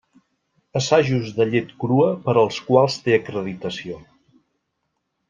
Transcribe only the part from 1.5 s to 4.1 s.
llet crua per als quals té acreditació.